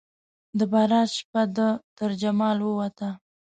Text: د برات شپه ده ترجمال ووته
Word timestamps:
د 0.57 0.59
برات 0.73 1.09
شپه 1.17 1.43
ده 1.55 1.67
ترجمال 1.97 2.57
ووته 2.61 3.09